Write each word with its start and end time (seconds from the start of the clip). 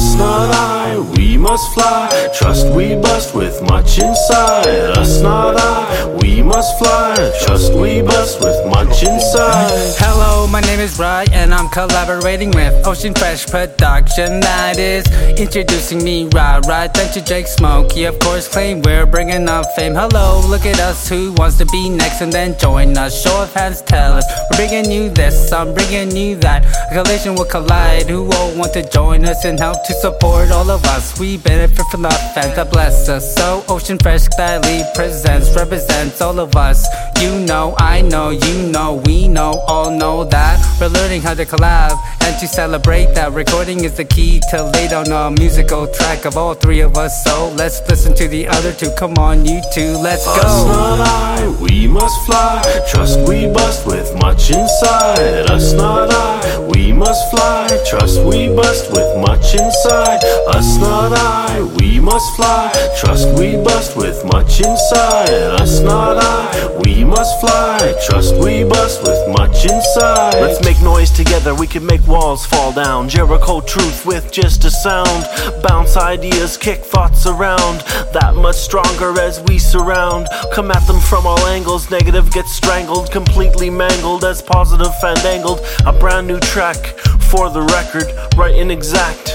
us, 0.00 0.14
not 0.14 0.50
I. 0.54 0.98
We 1.16 1.36
must 1.36 1.72
fly. 1.74 2.08
Trust 2.38 2.66
we 2.74 2.96
bust 2.96 3.34
with 3.34 3.60
much 3.62 3.98
inside. 3.98 4.96
Us, 4.96 5.20
not 5.20 5.56
I. 5.58 6.18
We 6.22 6.42
must 6.42 6.78
fly. 6.78 7.14
Trust 7.44 7.72
we 7.74 8.02
bust 8.02 8.40
with 8.40 8.60
much 8.74 9.02
inside. 9.02 9.94
Hello 9.98 10.29
my 10.60 10.66
name 10.66 10.80
is 10.80 10.96
Brian, 10.96 11.32
and 11.32 11.54
I'm 11.54 11.68
collaborating 11.68 12.50
with 12.50 12.86
Ocean 12.86 13.14
Fresh 13.14 13.46
Production. 13.46 14.40
That 14.40 14.78
is 14.78 15.06
introducing 15.40 16.04
me, 16.04 16.28
right, 16.34 16.60
right. 16.66 16.92
Don't 16.92 17.14
you 17.16 17.22
Jake 17.22 17.46
Smoky, 17.46 18.04
of 18.04 18.18
course, 18.18 18.46
Klame 18.48 18.82
we're 18.82 19.06
bringing 19.06 19.48
up 19.48 19.66
fame. 19.74 19.94
Hello, 19.94 20.42
look 20.46 20.66
at 20.66 20.78
us, 20.80 21.08
who 21.08 21.32
wants 21.32 21.56
to 21.58 21.66
be 21.66 21.88
next 21.88 22.20
and 22.20 22.32
then 22.32 22.58
join 22.58 22.96
us? 22.98 23.22
Show 23.22 23.42
of 23.42 23.52
hands, 23.54 23.80
tell 23.82 24.12
us. 24.14 24.24
We're 24.50 24.66
bringing 24.66 24.90
you 24.90 25.08
this, 25.10 25.50
I'm 25.52 25.72
bringing 25.72 26.14
you 26.14 26.36
that. 26.36 26.64
A 26.90 27.02
collision 27.02 27.36
will 27.36 27.46
collide. 27.46 28.10
Who 28.10 28.30
all 28.32 28.54
want 28.54 28.74
to 28.74 28.82
join 28.90 29.24
us 29.24 29.44
and 29.44 29.58
help 29.58 29.86
to 29.86 29.94
support 29.94 30.50
all 30.50 30.70
of 30.70 30.84
us? 30.86 31.18
We 31.18 31.38
benefit 31.38 31.86
from 31.90 32.02
the 32.02 32.10
fans 32.34 32.56
that 32.56 32.70
bless 32.70 33.08
us. 33.08 33.34
So, 33.34 33.64
Ocean 33.68 33.98
Fresh 33.98 34.28
gladly 34.28 34.82
presents, 34.94 35.54
represents 35.56 36.20
all 36.20 36.38
of 36.38 36.54
us. 36.56 36.86
You 37.20 37.38
know, 37.38 37.74
I 37.78 38.02
know, 38.02 38.30
you 38.30 38.68
know, 38.68 39.02
we 39.06 39.28
know, 39.28 39.64
all 39.66 39.90
know 39.90 40.24
that. 40.24 40.49
We're 40.80 40.88
learning 40.88 41.22
how 41.22 41.34
to 41.34 41.44
collab 41.44 41.98
and 42.22 42.38
to 42.40 42.46
celebrate 42.46 43.14
that. 43.14 43.32
Recording 43.32 43.84
is 43.84 43.96
the 43.96 44.04
key 44.04 44.40
to 44.50 44.64
lay 44.74 44.88
down 44.88 45.12
a 45.12 45.30
musical 45.30 45.86
track 45.92 46.24
of 46.24 46.36
all 46.36 46.54
three 46.54 46.80
of 46.80 46.96
us. 46.96 47.12
So, 47.24 47.50
let's 47.56 47.80
listen 47.88 48.14
to 48.16 48.28
the 48.28 48.48
other 48.48 48.72
two. 48.72 48.90
Come 48.96 49.14
on, 49.18 49.44
you 49.44 49.60
two, 49.74 49.96
let's 49.98 50.24
go. 50.24 50.32
Us 50.32 50.64
not 50.64 51.00
I, 51.00 51.48
we 51.60 51.86
must 51.86 52.26
fly. 52.26 52.62
Trust 52.90 53.18
we 53.28 53.46
bust 53.52 53.86
with 53.86 54.14
much 54.16 54.50
inside. 54.50 55.50
Us 55.50 55.72
not 55.74 56.10
I, 56.10 56.70
we 56.72 56.92
must 56.92 57.30
fly. 57.30 57.68
Trust 57.86 58.20
we 58.22 58.48
bust 58.48 58.90
with 58.90 59.10
much 59.18 59.54
inside. 59.54 60.24
Us 60.48 60.78
not 60.78 61.12
I, 61.12 61.60
we 61.78 62.00
must 62.00 62.34
fly. 62.36 62.72
Trust 62.98 63.28
we 63.38 63.56
bust 63.62 63.96
with 63.96 64.24
much 64.24 64.60
inside. 64.60 65.60
Us 65.60 65.80
not 65.80 66.16
I, 66.18 66.80
we 66.84 67.04
must 67.04 67.40
fly. 67.40 67.59
Trust 67.80 68.34
we 68.36 68.62
bust 68.62 69.02
with 69.04 69.28
much 69.28 69.64
inside. 69.64 70.34
Let's 70.34 70.62
make 70.62 70.82
noise 70.82 71.10
together, 71.10 71.54
we 71.54 71.66
can 71.66 71.86
make 71.86 72.06
walls 72.06 72.44
fall 72.44 72.72
down. 72.72 73.08
Jericho 73.08 73.62
truth 73.62 74.04
with 74.04 74.30
just 74.30 74.64
a 74.64 74.70
sound. 74.70 75.26
Bounce 75.62 75.96
ideas, 75.96 76.58
kick 76.58 76.80
thoughts 76.80 77.26
around. 77.26 77.80
That 78.12 78.34
much 78.36 78.56
stronger 78.56 79.18
as 79.18 79.40
we 79.48 79.58
surround. 79.58 80.28
Come 80.52 80.70
at 80.70 80.86
them 80.86 81.00
from 81.00 81.26
all 81.26 81.40
angles, 81.46 81.90
negative 81.90 82.30
gets 82.30 82.52
strangled, 82.52 83.10
completely 83.10 83.70
mangled 83.70 84.24
as 84.24 84.42
positive 84.42 84.94
fandangled. 85.00 85.60
A 85.86 85.92
brand 85.92 86.26
new 86.26 86.40
track 86.40 86.98
for 87.30 87.48
the 87.48 87.62
record, 87.62 88.12
right 88.36 88.56
and 88.56 88.70
exact. 88.70 89.29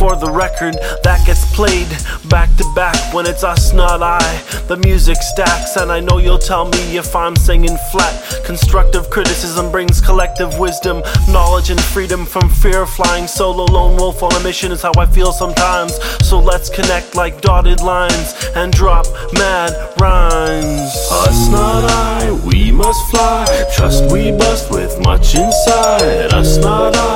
For 0.00 0.16
the 0.16 0.30
record, 0.30 0.76
that 1.02 1.26
gets 1.26 1.44
played 1.54 1.86
back 2.30 2.48
to 2.56 2.64
back 2.74 2.96
when 3.12 3.26
it's 3.26 3.44
us, 3.44 3.74
not 3.74 4.02
I. 4.02 4.22
The 4.66 4.78
music 4.78 5.18
stacks, 5.20 5.76
and 5.76 5.92
I 5.92 6.00
know 6.00 6.16
you'll 6.16 6.38
tell 6.38 6.64
me 6.64 6.96
if 6.96 7.14
I'm 7.14 7.36
singing 7.36 7.76
flat. 7.92 8.40
Constructive 8.46 9.10
criticism 9.10 9.70
brings 9.70 10.00
collective 10.00 10.58
wisdom, 10.58 11.02
knowledge, 11.28 11.68
and 11.68 11.78
freedom 11.78 12.24
from 12.24 12.48
fear. 12.48 12.86
Flying 12.86 13.26
solo, 13.26 13.66
lone 13.66 13.98
wolf 13.98 14.22
on 14.22 14.32
a 14.32 14.40
mission 14.40 14.72
is 14.72 14.80
how 14.80 14.92
I 14.96 15.04
feel 15.04 15.32
sometimes. 15.32 15.92
So 16.26 16.38
let's 16.40 16.70
connect 16.70 17.14
like 17.14 17.42
dotted 17.42 17.82
lines 17.82 18.32
and 18.56 18.72
drop 18.72 19.04
mad 19.34 19.72
rhymes. 20.00 20.96
Us 21.12 21.48
not 21.50 21.84
I, 21.84 22.40
we 22.46 22.72
must 22.72 23.10
fly. 23.10 23.44
Trust 23.76 24.10
we 24.10 24.30
bust 24.32 24.70
with 24.70 24.98
much 25.00 25.34
inside. 25.34 26.32
Us 26.32 26.56
not 26.56 26.96
I, 26.96 27.09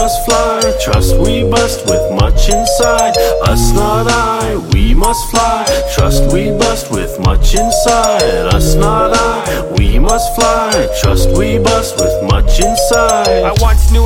must 0.00 0.24
fly. 0.24 0.60
Trust 0.80 1.16
we 1.18 1.44
bust 1.44 1.84
with 1.84 2.04
much 2.18 2.48
inside. 2.48 3.14
Us 3.52 3.70
not 3.72 4.06
I, 4.08 4.56
we 4.72 4.94
must 4.94 5.30
fly. 5.30 5.66
Trust 5.94 6.32
we 6.32 6.50
bust 6.62 6.90
with 6.90 7.20
much 7.20 7.54
inside. 7.54 8.46
Us 8.56 8.74
not 8.76 9.12
I, 9.12 9.74
we 9.76 9.98
must 9.98 10.34
fly. 10.34 10.88
Trust 11.02 11.28
we 11.36 11.58
bust 11.58 11.96
with 12.00 12.16
much 12.32 12.60
inside. 12.60 13.44
I 13.44 13.52
once 13.60 13.92
knew 13.92 13.99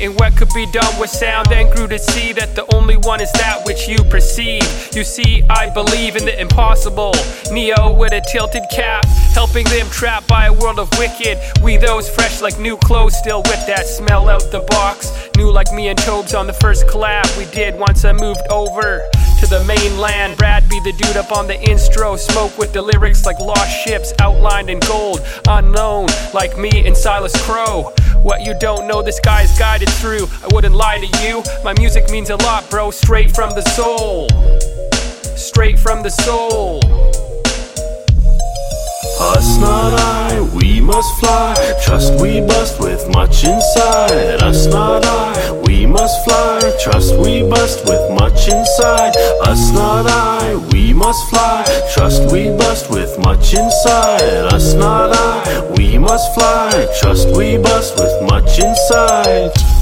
in 0.00 0.14
what 0.16 0.36
could 0.36 0.50
be 0.54 0.66
done 0.72 1.00
with 1.00 1.10
sound, 1.10 1.48
then 1.48 1.74
grew 1.74 1.86
to 1.88 1.98
see 1.98 2.32
that 2.32 2.54
the 2.54 2.64
only 2.74 2.96
one 2.96 3.20
is 3.20 3.30
that 3.32 3.64
which 3.64 3.88
you 3.88 3.98
perceive. 4.04 4.62
You 4.94 5.04
see, 5.04 5.42
I 5.48 5.70
believe 5.70 6.16
in 6.16 6.24
the 6.24 6.38
impossible. 6.40 7.12
Neo 7.50 7.92
with 7.92 8.12
a 8.12 8.20
tilted 8.32 8.64
cap, 8.70 9.04
helping 9.32 9.64
them 9.66 9.86
trapped 9.90 10.28
by 10.28 10.46
a 10.46 10.52
world 10.52 10.78
of 10.78 10.90
wicked. 10.98 11.38
We 11.62 11.76
those 11.76 12.08
fresh 12.08 12.40
like 12.40 12.58
new 12.58 12.76
clothes, 12.76 13.16
still 13.16 13.42
with 13.42 13.66
that 13.66 13.86
smell 13.86 14.28
out 14.28 14.42
the 14.50 14.60
box. 14.68 15.12
New 15.36 15.50
like 15.50 15.72
me 15.72 15.88
and 15.88 15.98
Tobes 15.98 16.34
on 16.34 16.46
the 16.46 16.52
first 16.54 16.86
collab 16.86 17.26
we 17.38 17.44
did 17.46 17.78
once 17.78 18.04
I 18.04 18.12
moved 18.12 18.40
over 18.50 19.02
to 19.40 19.46
the 19.46 19.62
mainland. 19.64 20.36
Brad 20.38 20.68
be 20.68 20.80
the 20.80 20.92
dude 20.92 21.16
up 21.16 21.32
on 21.32 21.46
the 21.46 21.54
instro, 21.54 22.18
smoke 22.18 22.56
with 22.58 22.72
the 22.72 22.82
lyrics 22.82 23.26
like 23.26 23.38
lost 23.38 23.70
ships 23.84 24.12
outlined 24.18 24.70
in 24.70 24.80
gold. 24.80 25.20
Unknown 25.48 26.06
like 26.32 26.56
me 26.58 26.86
and 26.86 26.96
Silas 26.96 27.34
Crow. 27.44 27.92
What 28.26 28.42
you 28.42 28.54
don't 28.58 28.88
know, 28.88 29.02
this 29.02 29.20
guy's 29.20 29.56
guided 29.56 29.88
through. 29.88 30.26
I 30.42 30.48
wouldn't 30.52 30.74
lie 30.74 30.98
to 30.98 31.06
you. 31.22 31.44
My 31.62 31.72
music 31.78 32.10
means 32.10 32.28
a 32.30 32.34
lot, 32.34 32.68
bro. 32.68 32.90
Straight 32.90 33.30
from 33.30 33.50
the 33.50 33.62
soul. 33.62 34.28
Straight 35.36 35.78
from 35.78 36.02
the 36.02 36.10
soul. 36.10 36.80
Us 39.18 39.56
not 39.58 39.98
I, 39.98 40.40
we 40.54 40.80
must 40.80 41.18
fly. 41.20 41.54
Trust 41.84 42.20
we 42.20 42.40
bust 42.40 42.78
with 42.80 43.08
much 43.10 43.44
inside. 43.44 44.42
Us 44.42 44.66
not 44.66 45.04
I, 45.04 45.52
we 45.66 45.86
must 45.86 46.24
fly. 46.24 46.60
Trust 46.82 47.16
we 47.16 47.42
bust 47.42 47.84
with 47.88 48.10
much 48.18 48.48
inside. 48.48 49.16
Us 49.42 49.72
not 49.72 50.06
I, 50.06 50.56
we 50.72 50.92
must 50.92 51.28
fly. 51.30 51.64
Trust 51.94 52.30
we 52.30 52.50
bust 52.56 52.90
with 52.90 53.18
much 53.18 53.54
inside. 53.54 54.52
Us 54.52 54.74
not 54.74 55.12
I, 55.14 55.72
we 55.76 55.98
must 55.98 56.34
fly. 56.34 56.86
Trust 57.00 57.28
we 57.36 57.56
bust 57.56 57.96
with 57.98 58.30
much 58.30 58.58
inside. 58.58 59.75